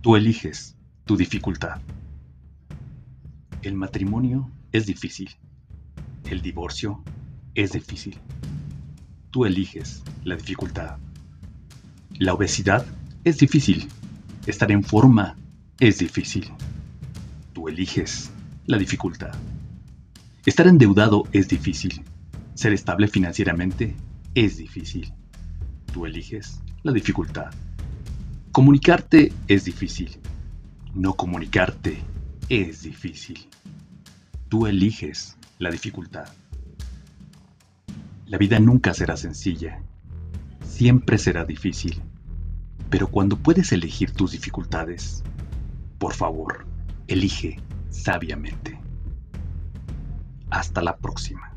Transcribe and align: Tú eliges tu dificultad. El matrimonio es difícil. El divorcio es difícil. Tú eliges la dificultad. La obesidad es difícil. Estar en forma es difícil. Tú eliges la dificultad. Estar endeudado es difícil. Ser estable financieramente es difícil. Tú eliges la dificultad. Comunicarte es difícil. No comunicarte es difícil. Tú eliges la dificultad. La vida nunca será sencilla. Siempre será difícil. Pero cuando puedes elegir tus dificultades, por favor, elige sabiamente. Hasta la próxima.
Tú 0.00 0.16
eliges 0.16 0.76
tu 1.04 1.16
dificultad. 1.16 1.80
El 3.62 3.74
matrimonio 3.74 4.50
es 4.72 4.86
difícil. 4.86 5.30
El 6.24 6.42
divorcio 6.42 7.02
es 7.54 7.72
difícil. 7.72 8.18
Tú 9.30 9.44
eliges 9.44 10.02
la 10.24 10.36
dificultad. 10.36 10.98
La 12.18 12.34
obesidad 12.34 12.86
es 13.24 13.38
difícil. 13.38 13.88
Estar 14.46 14.70
en 14.70 14.82
forma 14.82 15.36
es 15.80 15.98
difícil. 15.98 16.52
Tú 17.52 17.68
eliges 17.68 18.30
la 18.66 18.78
dificultad. 18.78 19.34
Estar 20.44 20.68
endeudado 20.68 21.24
es 21.32 21.48
difícil. 21.48 22.04
Ser 22.54 22.72
estable 22.72 23.08
financieramente 23.08 23.96
es 24.34 24.56
difícil. 24.58 25.12
Tú 25.92 26.06
eliges 26.06 26.60
la 26.82 26.92
dificultad. 26.92 27.50
Comunicarte 28.56 29.34
es 29.48 29.66
difícil. 29.66 30.18
No 30.94 31.12
comunicarte 31.12 32.02
es 32.48 32.84
difícil. 32.84 33.50
Tú 34.48 34.66
eliges 34.66 35.36
la 35.58 35.70
dificultad. 35.70 36.26
La 38.24 38.38
vida 38.38 38.58
nunca 38.58 38.94
será 38.94 39.18
sencilla. 39.18 39.82
Siempre 40.64 41.18
será 41.18 41.44
difícil. 41.44 42.00
Pero 42.88 43.08
cuando 43.08 43.36
puedes 43.36 43.72
elegir 43.72 44.12
tus 44.12 44.32
dificultades, 44.32 45.22
por 45.98 46.14
favor, 46.14 46.64
elige 47.08 47.60
sabiamente. 47.90 48.80
Hasta 50.48 50.80
la 50.80 50.96
próxima. 50.96 51.52